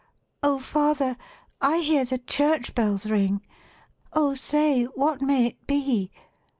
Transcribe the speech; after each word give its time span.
'O 0.41 0.57
father! 0.57 1.15
I 1.61 1.77
hear 1.81 2.05
the 2.05 2.17
church 2.17 2.73
bells 2.73 3.05
ring, 3.05 3.45
O 4.13 4.33
say, 4.33 4.85
what 4.85 5.21
may 5.21 5.45
it 5.45 5.67
be?' 5.67 6.09